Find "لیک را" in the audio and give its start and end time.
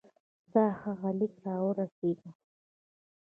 1.19-1.55